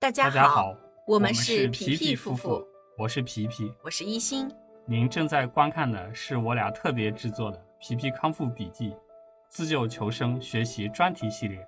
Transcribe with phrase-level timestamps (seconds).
[0.00, 0.76] 大家好，
[1.08, 3.74] 我们们是皮皮皮夫夫妇，我是皮皮。
[3.82, 4.48] 我是一心。
[4.86, 8.90] 您正在观看的是我俩特别制作的《皮皮康复笔记》
[9.48, 11.66] 自救求生学习专题系列。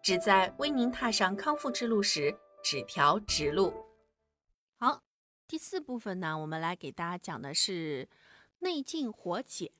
[0.00, 2.32] 旨在为您踏上康复之路时
[2.62, 3.74] 指条直路。
[4.78, 5.02] 好，
[5.48, 8.08] 第四部分呢，我们来给大家讲的是
[8.60, 9.72] 内镜活检。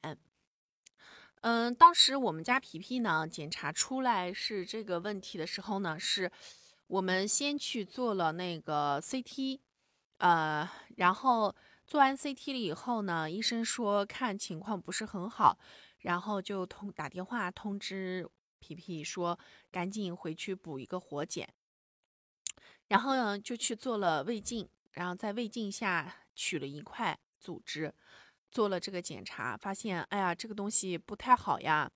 [1.43, 6.33] 嗯，当时我们家皮皮呢检查出来是这个问题的时候呢，是
[6.87, 9.61] 我们先去做了那个 CT，
[10.19, 11.55] 呃，然后
[11.87, 15.59] 做完 CT 了以后呢，医生说看情况不是很好，
[15.99, 19.39] 然后就通打电话通知皮皮说
[19.71, 21.55] 赶紧回去补一个活检。
[22.89, 27.95] 然后呢，就去做了胃镜，然后在胃镜下取了一块组织，
[28.51, 31.91] 做了这个检查，发现，哎呀，这个东西不太好呀。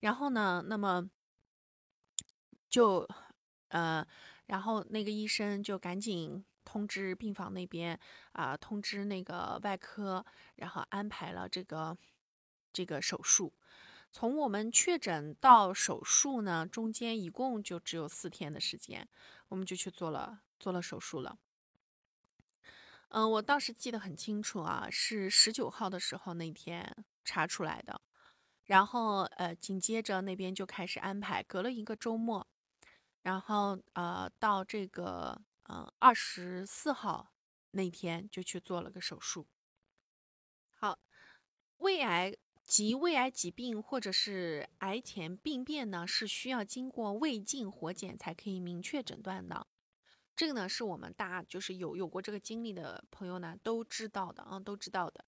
[0.00, 1.10] 然后呢，那么
[2.70, 3.06] 就，
[3.70, 4.06] 呃，
[4.46, 7.98] 然后那个医生就赶紧通知病房那边
[8.32, 11.96] 啊、通知那个外科，然后安排了这个
[12.72, 13.52] 这个手术。
[14.12, 19.08] 从我们确诊到手术呢，中间一共就只有四天的时间，
[19.48, 21.38] 我们就去做了做了手术了。
[23.10, 28.00] 嗯、我当时记得很清楚啊，是十九号的时候那天查出来的，
[28.64, 32.46] 然后呃，紧接着那边就开始安排，隔了一个周末，
[33.22, 37.32] 然后呃，到这个呃二十四号
[37.72, 39.46] 那天就去做了个手术。
[40.72, 40.98] 好，
[41.78, 49.66] 胃癌及胃癌疾病或者是癌前病变呢，是需要经过胃镜活检才可以明确诊断的。
[50.34, 55.24] 这个呢，是我们大家就是有有过这个经历的朋友呢都知道的啊，都知道的。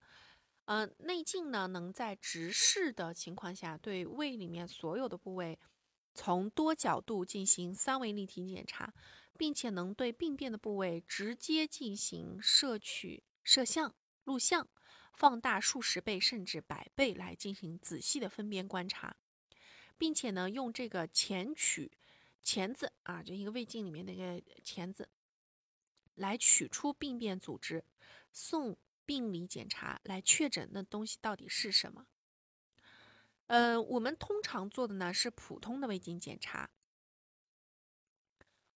[0.65, 5.59] 呃，内镜呢能在直视的情况下，对胃里面所有的部位
[6.15, 8.93] 从多角度进行三维立体检查，
[9.37, 14.69] 并且能对病变的部位直接进行摄取摄像、录像。
[15.15, 19.15] 放大数十倍甚至百倍来进行仔细的分辨观察，
[19.99, 21.93] 并且呢，用这个钳取
[22.43, 25.11] 钳子啊，就一个胃镜里面那个钳子，
[26.15, 27.85] 来取出病变组织，
[28.33, 28.75] 送
[29.05, 32.07] 病理检查来确诊那东西到底是什么。
[33.47, 36.71] 呃，我们通常做的呢是普通的胃镜检查。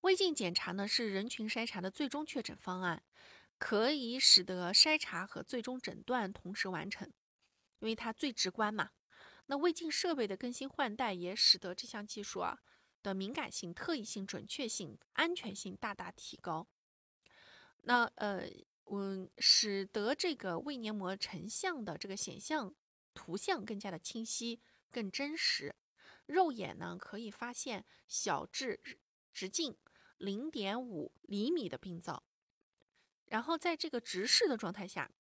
[0.03, 3.03] 胃镜检查呢是人群筛查的最终确诊方案。
[3.59, 7.11] 可以使得筛查和最终诊断同时完成，
[7.79, 8.91] 因为它最直观嘛。
[9.47, 12.59] 那胃镜设备的更新换代也使得这项技术啊
[13.03, 16.69] 的敏感性、特异性、准确性、安全性大大提高。
[17.85, 18.47] 那呃，
[18.91, 22.75] 嗯，使得这个胃黏膜成像的这个显像
[23.17, 24.61] 图像更加的清晰、
[24.93, 25.75] 更真实。
[26.27, 28.81] 肉眼呢可以发现小至
[29.33, 29.77] 直径
[30.19, 32.23] 零点五厘米的病灶。
[33.25, 35.11] 然后在这个直视的状态下，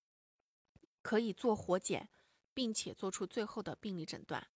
[1.02, 2.08] 可以做活检，
[2.52, 4.46] 并且做出最后的病理诊断。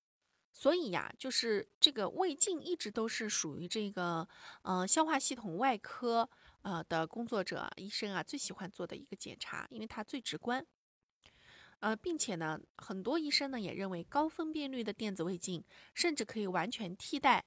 [0.53, 4.29] 所以呀，就是这个胃镜一直都是属于这个
[4.63, 6.29] 呃消化系统外科
[6.63, 10.67] 呃的工作者医生啊最喜欢做的一个检查，因为它最直观。
[11.81, 17.45] 呃，并且呢，很多医生呢也认为高分辨率的电子胃镜甚至可以完全替代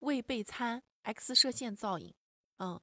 [0.00, 2.14] 胃背餐 X 射线造影。
[2.58, 2.80] 嗯。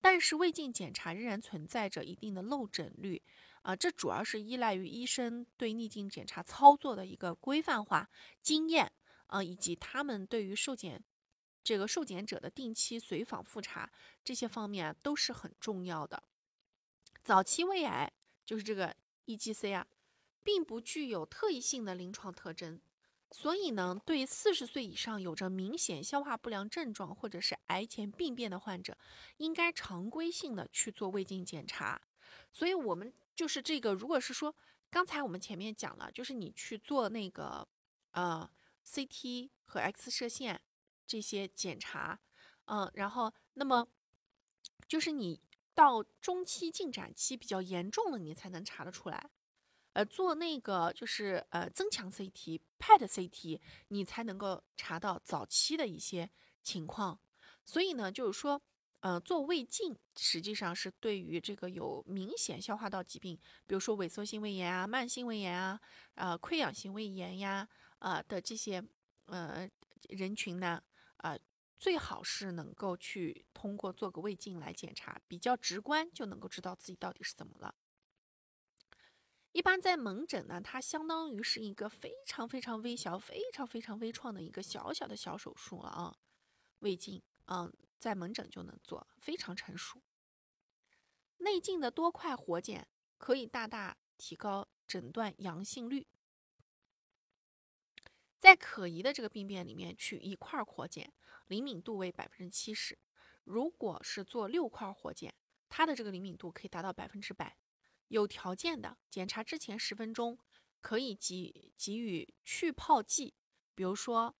[0.00, 3.22] 但是胃镜检查仍然存在着一定的漏诊率，
[3.62, 8.10] 啊，这主要是依赖于医生对逆境检查操作的一个规范化
[8.42, 8.92] 经验，
[9.28, 11.02] 啊，以及他们对于受检
[11.62, 13.90] 这个受检者的定期随访复查
[14.22, 16.22] 这些方面都是很重要的。
[17.22, 18.12] 早期胃癌
[18.44, 18.94] 就是这个
[19.24, 19.86] EGC 啊，
[20.44, 22.80] 并不具有特异性的临床特征。
[23.32, 28.96] 所以呢，对四十岁以上有着明显消化不良症状或者是癌前病变的患者，
[29.38, 32.00] 应该常规性的去做胃镜检查。
[32.52, 34.54] 所以，我们就是这个，如果是说
[34.88, 37.66] 刚才我们前面讲了，就是你去做那个
[38.12, 38.48] 呃
[38.86, 40.60] CT 和 X 射线
[41.04, 42.20] 这些检查，
[42.66, 43.88] 嗯、然后那么
[44.86, 45.40] 就是你
[45.74, 49.30] 到中期进展期比较严重了，你才能查得出来。
[49.94, 56.30] 呃，做那个就是呃增强 CT、PET CT，你才能够查到早期的一些
[56.62, 57.18] 情况。
[57.64, 58.60] 所以呢，就是说，
[59.00, 65.80] 呃，做胃镜实际上是对于这个有明显消化道疾病，比如说萎缩性胃炎啊、慢性胃炎啊、
[66.14, 67.68] 呃溃疡性胃炎呀，
[68.00, 68.82] 啊、呃、的这些
[69.26, 69.68] 呃
[70.08, 70.82] 人群呢，
[71.18, 71.38] 啊、
[71.78, 77.74] 最好是能够去通过做个胃镜来检查，比较直观，就能够知道自己到底是怎么了。
[79.54, 86.18] 一般在门诊呢，它相当于是一个非常非常微小、非常非常微创的一个小小的小手术了啊。
[86.80, 90.02] 胃镜，嗯，在门诊就能做，非常成熟。
[91.36, 96.08] 内镜的多块活检可以大大提高诊断阳性率。
[98.40, 101.12] 在可疑的这个病变里面取一块活检，
[101.46, 102.98] 灵敏度为百分之七十。
[103.44, 105.32] 如果是做六块活检，
[105.68, 107.56] 它的这个灵敏度可以达到百分之百。
[108.08, 110.38] 有条件的，检查之前十分钟
[110.80, 113.34] 可以给给予去泡剂，
[113.74, 114.36] 比如说，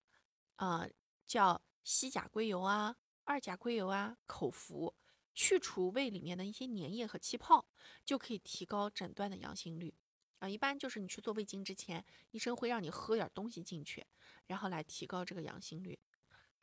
[0.56, 0.90] 呃，
[1.26, 4.94] 叫西甲硅油啊、二甲硅油啊，口服，
[5.34, 7.66] 去除胃里面的一些粘液和气泡，
[8.04, 9.94] 就可以提高诊断的阳性率。
[10.40, 14.04] 啊，一般就是你去做胃镜之前，医生会让你喝点东西进去，
[14.46, 15.98] 然后来提高这个阳性率。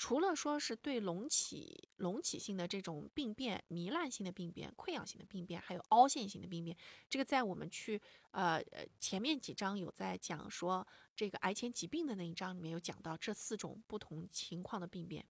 [0.01, 6.75] 除了说是对隆起、隆起性的这种病变、糜烂性的病变、溃疡性的病变，还有凹陷性的病变，
[7.07, 8.01] 这个在我们去
[8.31, 15.24] 呃呃前面几章有在讲说这个癌前疾病的那一章里面有讲到这四种不同情况的病变，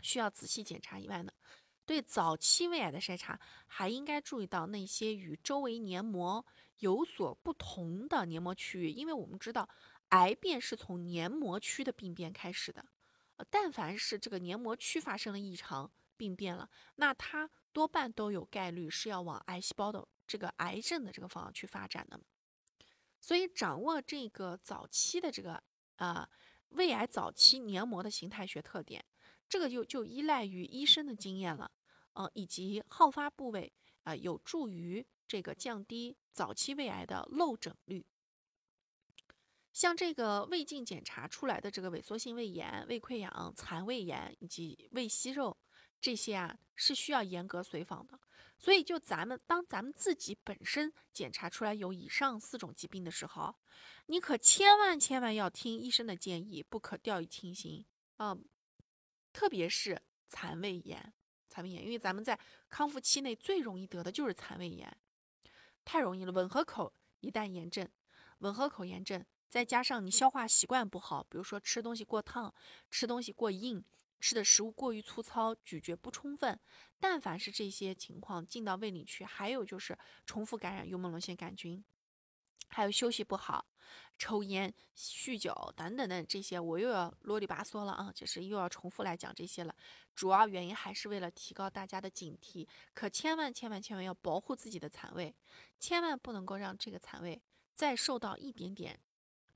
[0.00, 1.32] 需要仔细检查以外呢。
[1.84, 6.46] 对早期胃癌的筛查，还应该注意到那些与周围黏膜
[6.78, 9.68] 有所不同的黏膜区域，因为我们知道
[10.10, 12.84] 癌变是从黏膜区的病变开始的，
[13.50, 22.20] 但凡是这个黏膜区发生了异常病变了，那它多半都有概率是要往癌细胞的这个癌症的这个方向去发展的。
[23.20, 25.62] 所以掌握这个早期的这个
[25.96, 26.28] 啊
[26.70, 29.04] 胃癌早期黏膜的形态学特点。
[29.48, 31.70] 这个就就依赖于医生的经验了，
[32.14, 33.70] 嗯，以及好发部位
[34.02, 38.06] 啊，有助于这个降低早期胃癌的漏诊率。
[39.72, 45.56] 像这个胃镜检查出来的这个萎缩性胃炎、胃溃疡、残胃炎以及胃息肉
[46.00, 48.20] 这些啊，是需要严格随访的。
[48.58, 53.56] 所以，就咱们当咱们自己本身检查出来有以上四种疾病的时候，
[54.06, 57.84] 你可千万千万要听医生的建议，不可掉以轻心
[58.18, 58.38] 啊。
[59.32, 61.12] 特别是残胃炎，
[61.48, 62.38] 残胃炎，因为咱们在
[62.68, 64.96] 康复期内最容易得的就是残胃炎，
[65.84, 66.30] 太容易了。
[66.30, 67.88] 吻合口一旦炎症，
[68.38, 72.54] 吻合口炎症，再加上你消化习惯不好，比如说吃东西过烫、
[72.90, 73.84] 吃东西过硬、
[74.18, 76.58] 吃的食物过于粗糙、咀嚼不充分，
[76.98, 81.84] 但凡是这些情况进到胃里去，还有就是重复感染幽门螺旋杆菌。
[82.68, 83.66] 还有休息不好、
[84.16, 89.76] 抽烟、酗酒等等等这些，我又要啰里吧嗦了啊，就是又要重复来讲这些了。
[90.14, 95.36] 主要原因还是为了提高大家的警惕，可千万千万千万要保护自己的残胃，
[95.78, 97.42] 千万不能够让这个残胃
[97.74, 98.98] 再受到一点点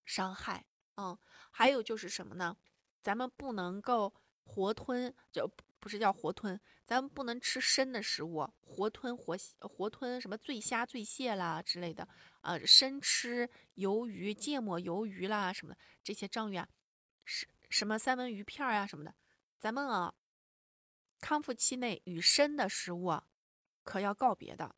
[0.06, 0.64] 伤害。
[0.94, 1.18] 嗯，
[1.50, 2.56] 还有就是什么呢？
[3.02, 5.46] 咱们不能够活吞，就
[5.78, 12.08] 不是叫活吞，咱们不能吃生的食物，活吞活活吞什么醉虾、醉蟹啦之类的。
[12.40, 16.66] 呃，生吃鱿鱼、芥末鱿鱼啦，什么的这些章鱼啊，
[17.24, 19.14] 是什么三文鱼片儿呀什么的，
[19.58, 20.14] 咱们啊，
[21.20, 23.20] 康复期内与生的食物
[23.82, 24.74] 可要告别的，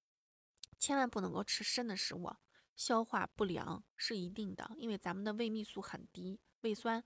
[0.78, 2.34] 千万不能够吃生的食物，
[2.78, 7.02] 消化不良是一定的，因为咱们的胃泌素很低，胃酸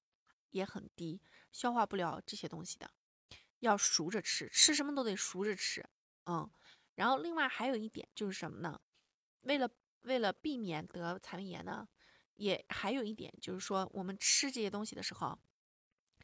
[0.50, 2.92] 也很低，消化不了这些东西的，
[3.60, 5.88] 要熟着吃，吃什么都得熟着吃，
[6.26, 6.48] 嗯，
[6.94, 8.82] 然后另外还有一点就是什么呢？
[9.40, 9.70] 为了
[10.02, 11.88] 为了避免得肠胃炎呢，
[12.34, 15.38] 也还有一点就是说，我们吃这些东西的时候，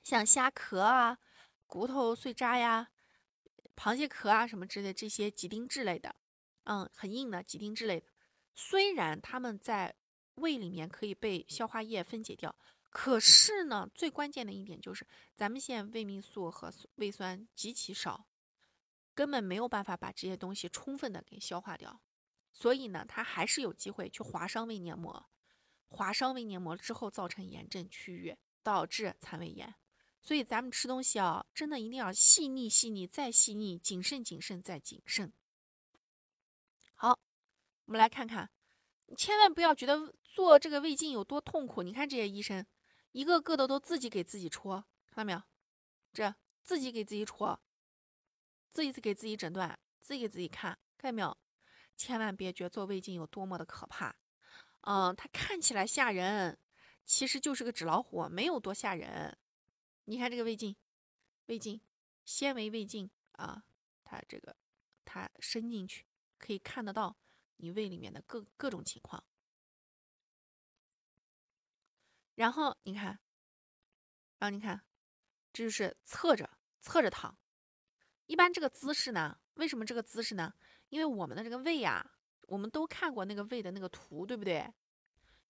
[0.02, 1.18] 像虾壳啊、
[1.66, 2.90] 骨头碎渣呀、
[3.74, 6.14] 螃蟹壳啊什么之类这些几丁质类的，
[6.64, 8.06] 嗯，很硬的几丁质类的，
[8.60, 9.94] 虽然它们在
[10.34, 12.52] 胃里面可以被消化液分解掉，
[12.90, 18.26] 可是呢，最关键的一点就是，咱们现在胃泌素和胃酸极其少，
[19.14, 22.00] 根本没有办法把这些东西充分的给消化掉。
[22.50, 25.30] 所以呢，它还是有机会去划伤胃黏膜，
[25.86, 29.72] 划伤胃黏膜之后造成炎症区域，导致残胃炎。
[30.20, 35.32] 所以咱们吃东西啊，真的一定要细腻细腻再细腻，谨慎谨慎再谨慎。
[37.88, 38.50] 我们来看看，
[39.16, 41.82] 千万不要觉得做这个胃镜有多痛苦。
[41.82, 42.64] 你看这些医生，
[43.12, 45.42] 一个个的都自己给自己戳，看到没有？
[46.12, 47.58] 这自己给自己戳，
[48.68, 51.34] 自己给自己诊断，自己给自己看，看见没有？
[51.96, 54.14] 千万别觉得做胃镜有多么的可怕，
[54.82, 56.58] 嗯，它看起来吓人，
[57.06, 59.34] 其实就是个纸老虎，没有多吓人。
[60.04, 60.76] 你看这个胃镜，
[61.46, 61.80] 胃镜，
[62.26, 63.64] 纤维胃镜啊，
[64.04, 64.54] 它这个
[65.06, 66.04] 它伸进去
[66.36, 67.16] 可以看得到
[67.58, 69.22] 你胃里面的各各种情况。
[72.34, 73.18] 然后你看，
[74.38, 74.80] 然后你看，
[75.52, 76.48] 这就是侧着
[76.80, 77.36] 侧着躺，
[78.26, 80.54] 一般这个姿势呢，为什么这个姿势呢？
[80.88, 82.12] 因为我们的这个胃呀，
[82.42, 84.72] 我们都看过那个胃的那个图，对不对？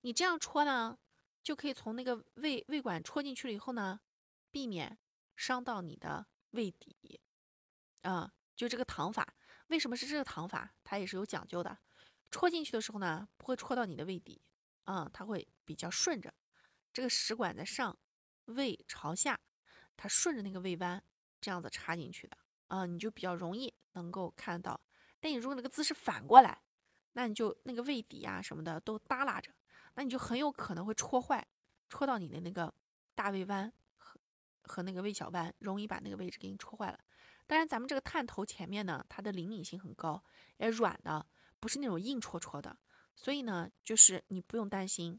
[0.01, 0.99] 你这样戳呢，
[1.43, 4.01] 就可以从那个胃胃管戳进去了以后呢，
[4.51, 4.99] 避免
[5.37, 7.21] 伤到你的胃底。
[8.03, 9.35] 啊，就这个躺法，
[9.67, 10.75] 为什么是这个躺法？
[10.83, 11.77] 它也是有讲究的。
[12.31, 14.41] 戳进去的时候呢，不会戳到你的胃底，
[14.85, 16.33] 嗯，它会比较顺着。
[16.93, 17.97] 这个食管在上，
[18.47, 19.39] 胃朝下，
[19.97, 21.03] 它顺着那个胃弯
[21.41, 24.81] 这样子插进去的，啊，你就比较容易能够看到。
[25.21, 26.63] 但你如果那个姿势反过来，
[27.13, 29.53] 那你就那个胃底啊什么的都耷拉着，
[29.95, 31.47] 那你就很有可能会戳坏，
[31.89, 32.73] 戳到你的那个
[33.15, 34.21] 大胃弯和
[34.63, 36.99] 和那个胃小弯，容易把那个位置给你戳坏了。
[37.47, 40.23] 当然，咱们这个探头前面呢，它的灵敏性很高，
[40.59, 41.27] 也软的，
[41.61, 42.79] 不是那种硬戳戳的，
[43.15, 45.19] 所以呢，就是你不用担心，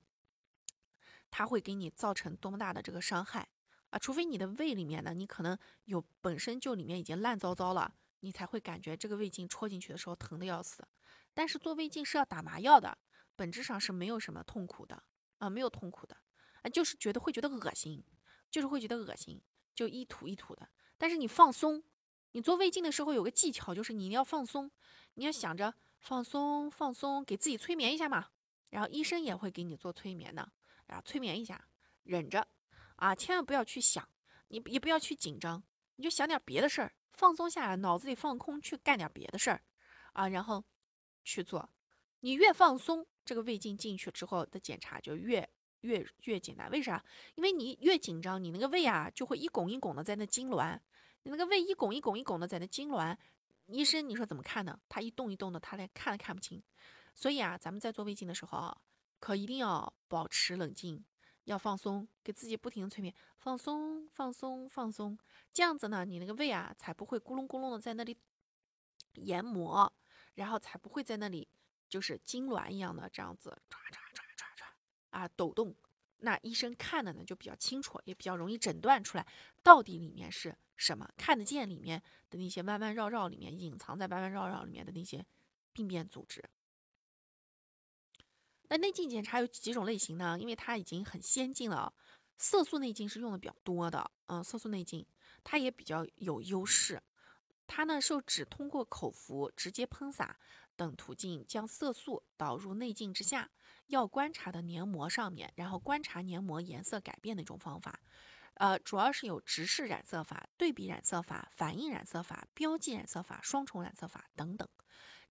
[1.30, 3.50] 它会给你造成多么大的这个伤害
[3.90, 10.88] 啊，除非你的胃里面呢，你可能有本身就里面已经烂糟糟了，你才会感觉这个胃镜戳进去的时候疼的要死。
[11.34, 12.98] 但是做胃镜是要打麻药的，
[13.36, 15.04] 本质上是没有什么痛苦的
[15.38, 16.16] 啊，没有痛苦的
[16.62, 18.04] 啊，就是觉得会觉得恶心，
[18.50, 19.42] 就是会觉得恶心，
[19.74, 20.70] 就一吐一吐的。
[20.98, 21.84] 但是你放松。
[22.34, 24.70] 你做胃镜的时候有个技巧，就是你要放松，
[25.16, 28.30] 你要想着放松放松，给自己催眠一下嘛。
[28.70, 30.52] 然后医生也会给你做催眠的，
[30.86, 31.68] 然后催眠一下，
[32.04, 32.48] 忍着
[32.98, 34.08] 啊，千万不要去想，
[34.48, 35.64] 你也不要去紧张，
[35.96, 39.62] 你就想点别的事儿，放松下来，脑子里放空，去干点别的事儿
[40.14, 40.64] 啊，然后
[41.24, 41.70] 去做。
[42.20, 45.50] 你越放松，这个胃镜进去之后的检查就越
[45.82, 46.70] 越越简单。
[46.70, 47.04] 为啥？
[47.36, 50.80] 因为你越紧张，你那个胃啊就会一拱一拱的在那痉挛。
[51.24, 53.18] 你那个胃一拱一拱一拱的在那痉挛，
[53.72, 54.80] 医生你说怎么看呢？
[54.90, 56.62] 他一动一动的，他连看都看不清。
[57.16, 58.78] 所以啊，咱们在做胃镜的时候啊，
[59.20, 61.04] 可一定要保持冷静，
[61.44, 65.18] 要放松，给自己不停的催眠，放松放松放松，
[65.54, 68.18] 这样子呢，你那个胃啊才不会咕隆咕隆的在那里
[69.16, 69.92] 研磨，
[70.36, 71.48] 然后才不会在那里
[71.90, 74.66] 就是痉挛一样的这样子唰唰唰唰唰
[75.10, 75.76] 啊抖动。
[76.20, 79.26] 那医生看的呢就比较清楚，也比较容易诊断出来
[79.64, 85.26] 到底里面是什么，看得见里面的那些弯弯绕绕里面隐藏在弯弯绕绕里面的那些
[85.72, 86.44] 病变组织。
[88.70, 90.38] 那内镜检查有几种类型呢？
[90.40, 91.94] 因为它已经很先进了，
[92.38, 95.06] 色素内镜是用的比较多的，嗯，色素内镜
[95.44, 97.02] 它也比较有优势，
[97.66, 100.38] 它呢是只通过口服直接喷洒。
[100.76, 103.52] 等途径将色素导入内镜之下，
[103.90, 108.00] 要观察的黏膜上面，然后观察黏膜颜色改变的一种方法。
[108.54, 114.68] 呃，主要是有直视染色法、对比染色法、反应染色法、标记染色法、双重染色法等等。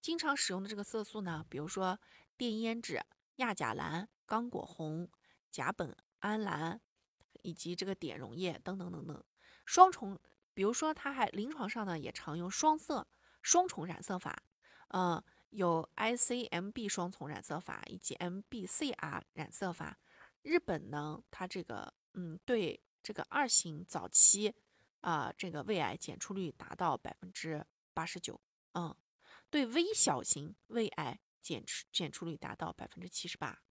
[0.01, 1.97] 经常使用的这个色素呢，比如说
[2.35, 3.01] 电胭脂、
[3.37, 5.09] 亚甲蓝、刚果红、
[5.49, 6.81] 甲苯胺蓝，
[7.41, 9.23] 以及这个碘溶液等等等等。
[9.65, 10.19] 双重，
[10.53, 13.07] 比如说它还临床上呢也常用双色
[13.41, 14.43] 双重染色法，
[14.89, 15.23] 嗯。
[15.49, 19.99] 有 ICMB 双重染色法以及 MBCR 染色法。
[20.41, 24.55] 日本呢，它这个嗯，对这个二型早期
[25.01, 28.39] 啊，这个胃癌检出率达到百分之八十九，
[28.73, 28.95] 嗯，
[29.49, 33.61] 对微小型胃癌检出检出率达到百分之七十八，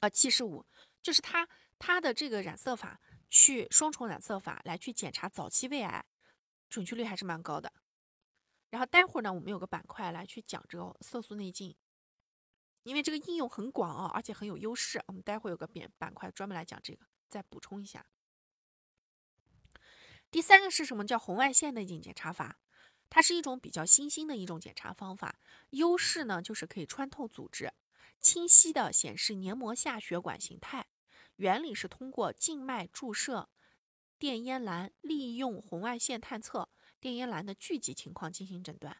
[0.00, 0.66] 啊，七十五，
[1.02, 6.04] 就是它它的这个染色法去双重染色法来去检查早期胃癌，
[6.68, 7.72] 准确率还是蛮高的。
[8.70, 11.74] 然后待会儿呢，我们有个板块来去讲这个色素内镜，
[12.82, 15.02] 因为这个应用很广啊，而且很有优势。
[15.06, 18.06] 我们待会儿有个板板块专门来讲这个，再补充一下。
[20.30, 21.06] 第三个是什么？
[21.06, 22.58] 叫红外线内镜检查法，
[23.08, 25.40] 它是一种比较新兴的一种检查方法。
[25.70, 27.72] 优势呢，就是可以穿透组织，
[28.20, 30.86] 清晰的显示黏膜下血管形态。
[31.36, 33.48] 原理是通过静脉注射
[34.18, 36.68] 电烟蓝，利用红外线探测。
[37.00, 38.96] 电烟蓝的聚集情况进行诊断，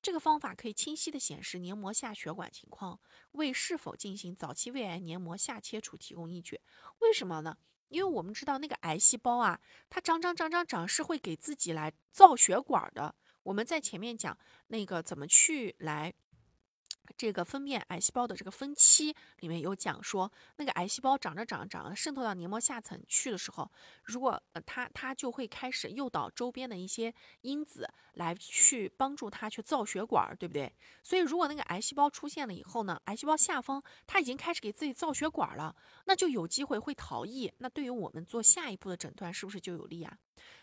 [0.00, 3.00] 这个方法可以清晰的显示黏膜下血管情况，
[3.32, 6.60] 为是否进行早期胃癌黏膜下切除提供依据。
[7.00, 7.56] 为什么呢？
[7.88, 13.14] 因为我们知道那个癌细胞啊，它长长长长长是会给自己来造血管的。
[13.42, 16.14] 我们在前面讲那个怎么去来。
[17.16, 23.70] 这个分辨癌细胞的这个分期里面有讲说，那个癌细胞长着长着长渗透到黏膜下层去的时候，
[24.04, 30.72] 如果呃它它就会开始诱导周边的一些因子来去帮助它去造血管，对不对？
[31.02, 35.74] 所以如果那个癌细胞出现了以后呢，癌细胞下方它已经开始给自己造血管了，
[36.06, 37.52] 那就有机会会逃逸。
[37.58, 40.16] 那对于我们做下一步的诊断是不是就有利啊？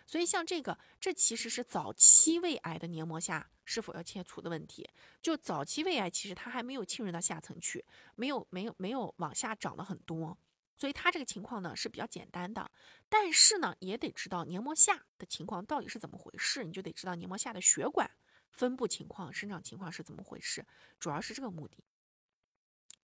[0.10, 4.90] 所以像这个，这其实是早期胃癌的黏膜下是否要切除的问题。
[5.22, 7.86] 就早期胃癌，其实它还没有侵润到下层去，
[8.16, 10.36] 没有没有没有往下长得很多，
[10.76, 12.72] 所以它这个情况呢是比较简单的。
[13.08, 18.10] 但是呢，也得知道黏膜下的情况到底是怎么回事，你就得知道黏膜下的血管
[18.50, 20.66] 分布情况、生长情况是怎么回事，
[21.00, 21.84] 主要是这个目的。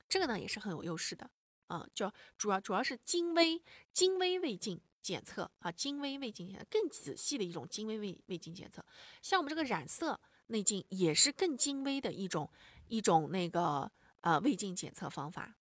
[0.09, 1.29] 这个呢也是很有优势的，
[1.67, 4.81] 啊，就主要主要是精微精微胃镜。
[5.05, 8.83] 检测啊，精微胃镜检测更仔细的一种精微胃胃镜检测，
[9.21, 12.49] 像我们这个染色内镜也是更精微的一种
[12.87, 15.57] 一种那个呃胃镜检测方法。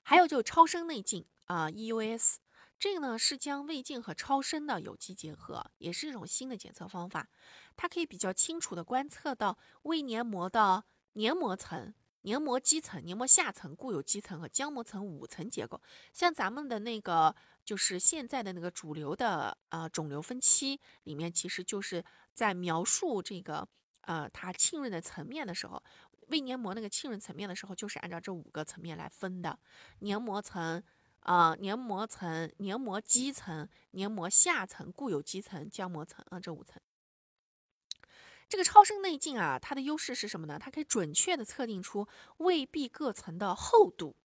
[0.00, 2.36] 还有就是超声内镜啊，EUS，
[2.78, 7.28] 这个呢是将胃镜和超声的有机结合，也是一种新的检测方法。
[7.76, 11.92] 它可以比较清楚的观测到胃黏膜的黏膜层。
[12.22, 15.80] 黏膜基层、黏膜下层、固有基层和浆膜层五层结构，
[16.12, 17.34] 像咱们的那个
[17.64, 23.66] 就是现在的那个主流的呃肿瘤分期里面，其实就是在描述这个
[24.02, 25.82] 呃它浸润的层面的时候，
[26.28, 29.58] 胃黏膜那个浸润层面的时候，就是按照这五个层面来分的：
[30.00, 30.82] 黏膜层、
[31.20, 36.80] 啊黏膜层、黏膜基层、黏膜下层、固有基层、浆膜层啊这五层。
[38.50, 40.58] 这个超声内镜啊，它的优势是什么呢？
[40.58, 44.16] 它可以准确的测定出胃壁各层的厚度，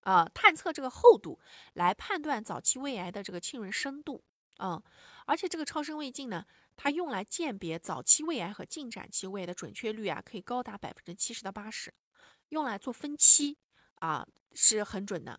[0.00, 1.38] 啊，探测这个厚度
[1.72, 4.24] 来判断早期胃癌的这个浸润深度，
[4.56, 4.82] 啊，
[5.26, 6.44] 而且这个超声胃镜呢，
[6.76, 11.94] 它用来鉴别早期胃癌和进展期胃癌的准确率啊，可以高达百分之七十到八十，
[12.48, 13.58] 用来做分期
[14.00, 15.38] 啊，是很准的。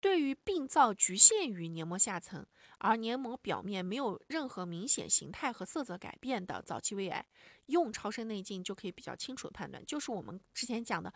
[0.00, 2.46] 对于病灶局限于黏膜下层，
[2.78, 7.26] 而黏膜表面没有任何明显形态和色泽改变的早期胃癌，
[7.66, 9.84] 用超声内镜就可以比较清楚的判断。
[9.84, 11.12] 就是我们之前讲的，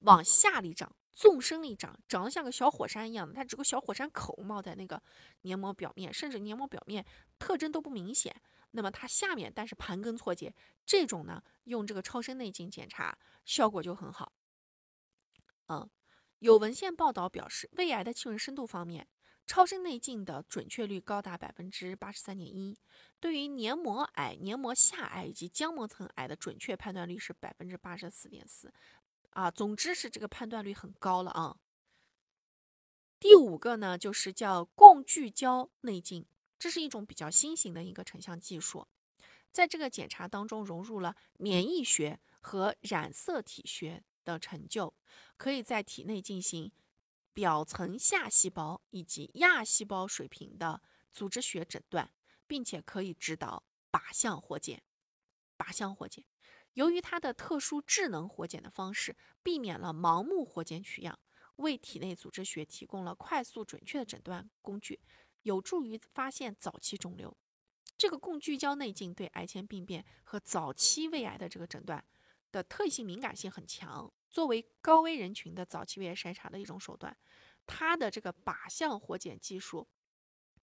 [0.00, 5.02] 往下里长，纵深里长，长得像个小火山一样的，它只个小火山口冒在那个
[5.42, 7.04] 黏膜表面，甚至黏膜表面
[7.38, 8.34] 特征都不明显。
[8.70, 10.54] 那么它下面但是盘根错节，
[10.86, 14.32] 这种呢，用这个超声内镜检查效果就很好。
[15.66, 15.90] 嗯。
[16.42, 19.06] 有文献报道表示，胃癌的浸润深度方面，
[19.46, 22.74] 超声内镜的准确率高达百分之八十三点一；
[23.20, 28.74] 对于黏膜癌、黏膜下癌以及浆膜层癌的准确判断率是百分之八十四点四。
[29.30, 31.56] 啊，总之是这个判断率很高了啊。
[33.20, 36.26] 第五个呢，就是叫共聚焦内镜，
[36.58, 38.88] 这是一种比较新型的一个成像技术，
[39.52, 44.02] 在这个检查当中融入了免疫学和染色体学。
[44.24, 44.94] 的成就，
[45.36, 46.72] 可以在体内进行
[47.32, 52.12] 表层下细胞以及亚细胞水平的组织学诊断，
[52.46, 54.82] 并且可以指导靶向活检。
[55.58, 56.24] 靶向活检，
[56.72, 61.18] 由于它的特殊智能活检的方式，避免了盲目活检取样，
[61.56, 64.98] 为体内组织学提供了快速准确的诊断工具，
[65.42, 67.36] 有助于发现早期肿瘤。
[67.96, 72.04] 这个共聚焦内镜对癌前病变和早期胃癌的这个诊断。
[72.52, 77.16] 的特异性敏感性很强，作为高危人群的早期胃癌筛查的一种手段，
[77.66, 79.88] 它的这个靶向活检技术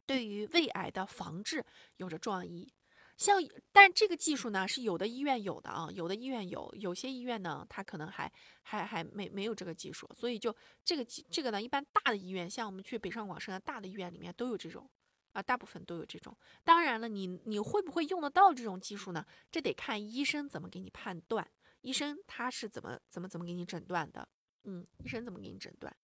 [0.05, 1.65] 对于胃癌的防治
[1.97, 2.73] 有着重要意义。
[3.17, 3.37] 像，
[3.73, 14.89] 但这个技术呢是有的医院有的啊，有的医院有，有些医院呢它可能还还还没没有这个技术，所以就这个技这个呢，一般大的医院，像我们去北上广深的大的医院里面都有这种
[15.33, 16.33] 啊，大部分都有这种。
[16.63, 19.25] 当然了，你你会不会用得到这种技术呢？
[19.51, 21.45] 这得看医生怎么给你判断。
[21.81, 24.27] 医生他是怎么怎么怎么给你诊断的？
[24.63, 25.95] 嗯，医生怎么给你诊断？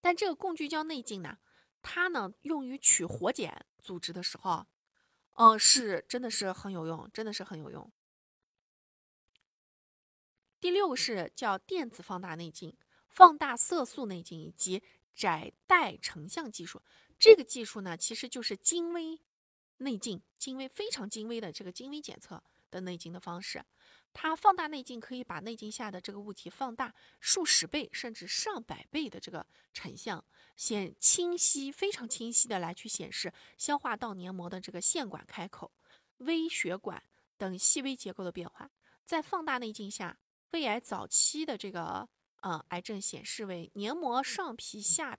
[0.00, 1.38] 但这个共聚焦内镜呢，
[1.82, 4.66] 它呢用于取活检组织的时候，
[5.34, 7.92] 嗯，是真的是很有用，真的是很有用。
[10.60, 12.76] 第六个是叫电子放大内镜、
[13.08, 14.82] 放大色素内镜以及
[15.14, 16.80] 窄带成像技术。
[17.18, 19.20] 这个技术呢，其实就是精微
[19.78, 23.64] 内镜、精微非常精微的这个精微检测的内镜的方式。
[24.14, 30.24] 它放大内镜可以把内镜下的这个物体放大数十倍甚至上百倍的这个成像，
[30.56, 35.72] 显清晰，非常清晰的来去显示消化道黏膜的这个腺管开口、
[36.18, 37.02] 微血管
[37.38, 38.70] 等细微结构的变化。
[39.04, 40.18] 在放大内镜下，
[40.50, 42.08] 胃癌早期的这个
[42.42, 45.18] 呃癌症显示为黏膜上皮下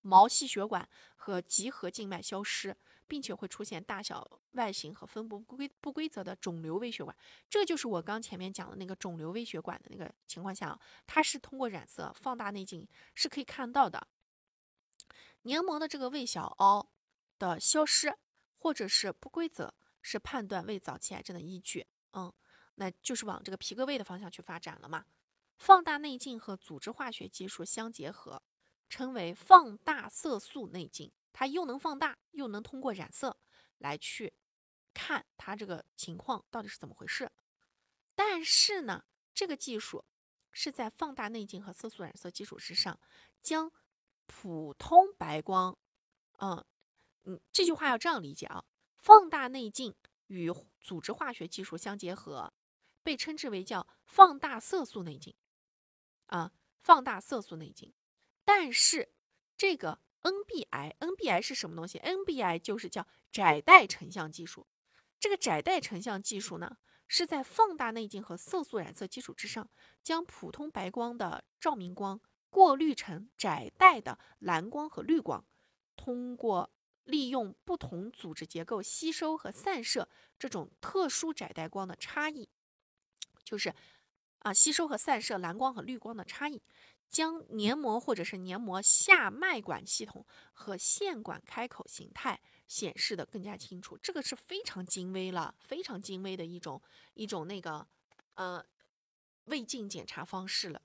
[0.00, 2.76] 毛细血管和集合静脉消失。
[3.06, 7.16] 并且会出现大小、外形和分布不规不规则的肿瘤微血管，
[7.48, 14.08] 这就是我刚前面讲的那个肿瘤微血管的那个情况下，它是通过染色放大内镜是可以看到的。
[15.42, 16.90] 黏膜的这个胃小凹
[17.38, 18.16] 的消失
[18.56, 21.86] 或者是不规则，是判断胃早期癌症的依据。
[22.14, 22.32] 嗯，
[22.76, 25.04] 那就是往这个皮革胃的方向去发展了嘛。
[25.58, 28.42] 放大内镜和组织化学技术相结合，
[28.88, 31.12] 称为放大色素内镜。
[31.34, 33.36] 它又能放大，又能通过染色
[33.78, 34.32] 来去
[34.94, 37.30] 看它这个情况到底是怎么回事。
[38.14, 40.04] 但是呢，这个技术
[40.52, 43.00] 是在放大内镜和色素染色基础之上，
[43.42, 43.72] 将
[44.26, 45.76] 普通白光，
[46.38, 46.64] 嗯
[47.24, 48.64] 嗯，这句话要这样理解啊：
[48.96, 49.92] 放大内镜
[50.28, 52.54] 与组织化学技术相结合，
[53.02, 55.34] 被称之为叫放大色素内镜
[56.26, 57.92] 啊，放大色素内镜。
[58.44, 59.12] 但是
[59.56, 60.00] 这个。
[60.24, 64.66] NBI，NBI 是什么东西？NBI 就是叫窄带成像技术，
[65.20, 69.68] 这个窄带成像技术呢，是在放大内镜和色素染色基础之上，
[70.02, 75.44] 将普通白光的照明光过滤成窄带的蓝光和绿光，
[75.94, 76.72] 通过
[77.04, 80.08] 利用不同组织结构吸收和散射
[80.38, 82.48] 这种特殊窄带光的差异，
[83.44, 83.74] 就是
[84.38, 86.62] 啊吸收和散射蓝光和绿光的差异。
[87.14, 96.82] 将黏膜或者是黏膜下脉管系统和线管开口形态显示的更加清楚，这个是非常精微了，非常精微的一种
[97.14, 97.86] 一种那个
[98.34, 98.62] 呃
[99.44, 100.82] 胃镜检查方式了。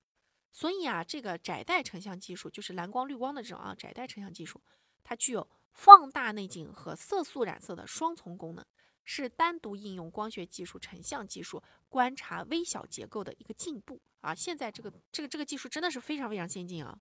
[0.52, 4.62] 所以啊，这个窄带成像技术就是蓝光绿光的这种啊窄带成像技术，
[5.04, 8.64] 它具有放大内镜和色素染色的双重功能。
[9.04, 14.36] 是单独应用光学技术成像技术观察微小结构的一个进步啊！
[14.36, 17.00] 现在这个这个这个技术真的是非常非常先进啊。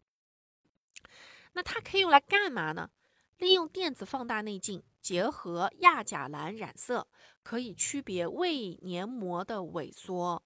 [1.53, 2.91] 那它可以用来干嘛呢？
[3.37, 7.09] 利用电子放大内镜结合亚甲蓝染色，
[7.43, 10.43] 可以区别胃黏膜的萎缩、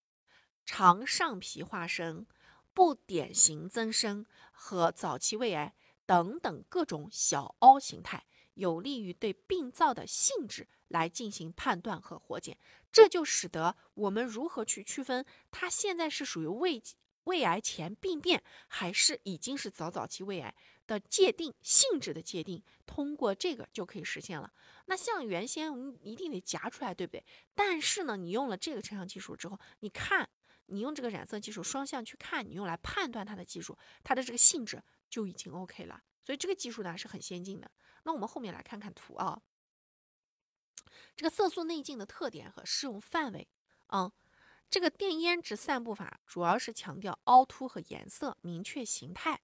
[0.66, 2.26] 肠上皮化生、
[2.74, 8.26] 不典型增生和早期胃癌等等各种小凹形态。
[8.54, 12.58] 有利于对病灶的性质来进行判断和活检，
[12.90, 16.82] 这就使得我们如何去区分它现在是属于胃
[17.24, 20.54] 胃癌前病变，还是已经是早早期胃癌
[20.86, 24.52] 的界定性质的界定，通过这个就可以实现了。
[24.86, 27.24] 那像原先我们一定得夹出来，对不对？
[27.54, 30.28] 但是呢，你用了这个成像技术之后，你看，
[30.66, 36.02] 你用这个染色技术双向去看，你用来判断它的技术，它的这个性质就已经 OK 了。
[36.24, 37.70] 所以这个技术呢是很先进的。
[38.04, 39.40] 那我们后面来看看图啊，
[41.16, 43.48] 这个色素内镜的特点和适用范围
[43.86, 44.12] 啊，
[44.68, 49.40] 这个电胭脂散布法主要是强调凹凸和颜色，明确形态，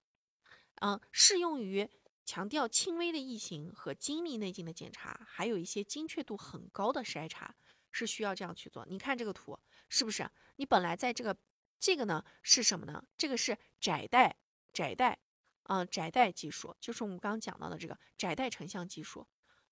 [0.81, 1.89] 嗯，适用于
[2.25, 7.55] 强调轻微的异形和精密内镜的检查，还有一些精确度很高的筛查
[7.91, 8.85] 是需要这样去做。
[8.89, 10.29] 你看这个图是不是？
[10.57, 11.35] 你本来在这个
[11.79, 13.03] 这个呢是什么呢？
[13.17, 14.37] 这个是窄带
[14.73, 15.19] 窄带。
[15.69, 19.27] 嗯，窄带技术就是我们刚刚讲到的这个窄带成像技术。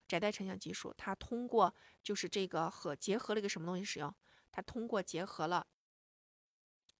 [0.07, 4.15] 窄带成像技术，它通过就是这个和结合了一个什么东西使用？
[4.53, 5.67] 它通过结合了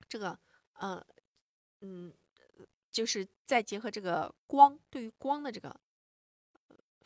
[0.10, 0.38] 这个，
[0.82, 1.02] 嗯
[1.80, 2.14] 嗯，
[2.92, 5.80] 就是再结合这个光对于光的这个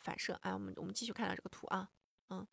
[0.00, 0.34] 反射。
[0.42, 1.92] 哎，我们我们继续看到这个图啊，
[2.30, 2.44] 嗯，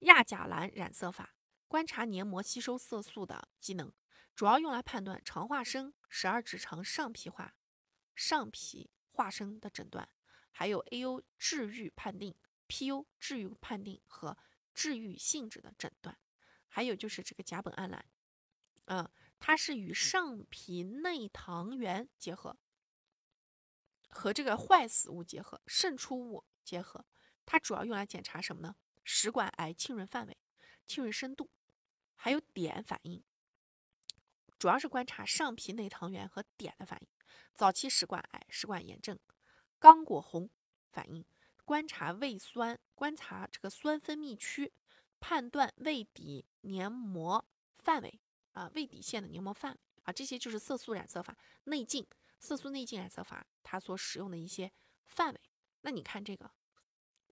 [0.00, 1.34] 亚甲蓝染色法
[1.68, 3.90] 观察黏膜吸收色素的机能，
[4.36, 7.54] 主要用来判断肠化生、十二指肠上皮化。
[8.14, 10.08] 上皮化生的诊断，
[10.50, 12.34] 还有 A.U 治愈判定、
[12.66, 14.36] P.U 治愈判定和
[14.74, 16.18] 治愈性质的诊断，
[16.68, 18.04] 还有就是这个甲苯胺蓝，
[18.86, 22.56] 嗯，它是与上皮内糖原结合，
[24.08, 27.04] 和这个坏死物结合、渗出物结合，
[27.44, 28.76] 它主要用来检查什么呢？
[29.02, 30.38] 食管癌浸润范围、
[30.86, 31.50] 浸润深度，
[32.14, 33.24] 还有碘反应，
[34.58, 37.08] 主要是观察上皮内糖原和碘的反应。
[37.54, 39.18] 早期食管癌、食管炎症、
[39.78, 40.48] 刚果红
[40.90, 41.24] 反应，
[41.64, 44.72] 观察胃酸，观察这个酸分泌区，
[45.20, 47.44] 判断胃底黏膜
[47.76, 48.20] 范围
[48.52, 52.06] 啊，胃底线的黏膜范围啊，这些就是色素染色法内镜、
[52.38, 54.72] 色素内镜染色法它所使用的一些
[55.06, 55.40] 范围。
[55.82, 56.50] 那你看这个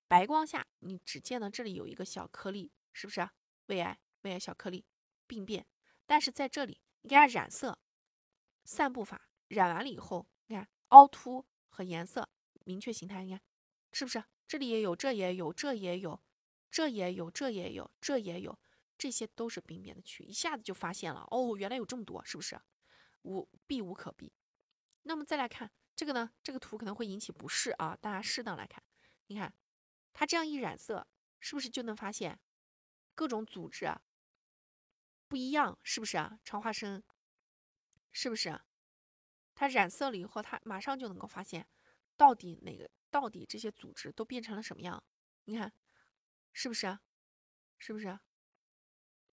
[0.06, 3.28] 白光下，你只见到这里有一个小颗粒，是不是
[3.66, 3.98] 胃癌？
[4.22, 4.84] 胃癌小颗粒
[5.28, 5.64] 病变，
[6.04, 7.78] 但是在这里你给它染色
[8.64, 9.27] 散布法。
[9.48, 12.28] 染完了以后，你看凹凸和颜色
[12.64, 13.40] 明确形态，你看
[13.92, 14.22] 是不是？
[14.46, 16.22] 这里也有，这也有，这也有，
[16.70, 18.58] 这也有，这也有，这也有，
[18.96, 22.58] 这些都是病变的区域，一下子就发现了哦，原来有这么多，是不是？
[23.22, 24.32] 无避无可避。
[25.02, 26.32] 那么再来看这个呢？
[26.42, 28.82] 这个图可能会引起不适啊，大家适当来看。
[29.26, 29.52] 你看
[30.14, 31.06] 它这样一染色，
[31.40, 32.38] 是不是就能发现
[33.14, 34.00] 各种组织啊
[35.26, 35.78] 不一样？
[35.82, 36.38] 是不是啊？
[36.44, 37.02] 肠化生
[38.12, 38.58] 是不是？
[39.60, 41.66] 它染色了以后，它马上就能够发现，
[42.16, 45.02] 到底哪个，到底这些组织都变成了什么样？
[45.46, 45.72] 你看，
[46.52, 47.00] 是不是？
[47.76, 48.20] 是不是？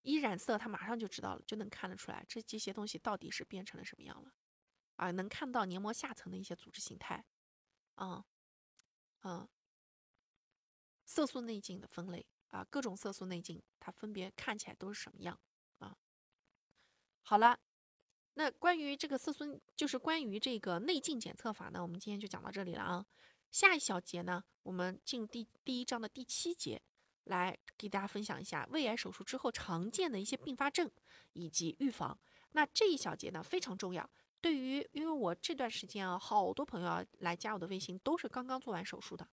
[0.02, 4.34] 一染色，它马上就知道了，就能看得出来，这这些东西到底是变成了什么样了？
[4.96, 7.24] 啊，能看到黏膜下层的一些组织形态，
[7.98, 8.24] 嗯
[9.22, 9.48] 嗯，
[11.06, 15.40] 色素内镜的分类啊，各种色素内镜它分别看起来都是什么样
[15.78, 15.96] 啊？
[17.22, 17.60] 好了。
[18.36, 23.06] 那关于这个色素，就是关于这个内镜检测法呢，我们今天就讲到这里了啊。
[23.50, 26.82] 下一小节呢，我们进入第第一章的第七节，
[27.24, 30.92] 来给大家分享一下胃癌手术之后常见的一些并发症
[31.32, 32.18] 以及预防。
[32.52, 34.10] 那这一小节呢非常重要，
[34.42, 39.26] 对于因为我这段时间啊，好多朋友来加我的微信，都是刚刚做完手术的。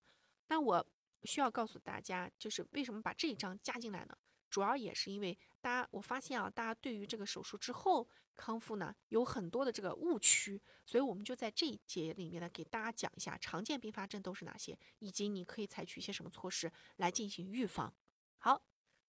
[0.46, 0.86] 那我
[1.24, 4.16] 需要告诉大家，就是为什么把这一章加进来呢？
[4.48, 17.94] 主要也是因为大家，我发现啊，大家对于这个手术之后康复呢，有很多的这个误区，所以我们就在这一节里面呢，给大家讲一下常见并发症都是哪些，以及你可以采取一些什么措施来进行预防。
[18.38, 18.60] 好，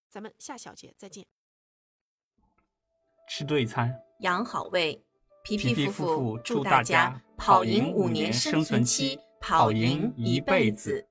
[0.08, 1.26] 咱们下小节再见。
[3.28, 5.04] 吃对餐，养好胃。
[5.44, 11.10] 皮皮皮夫妇祝祝大大家家跑跑赢五年年生存期期，跑跑赢赢一一辈子辈子。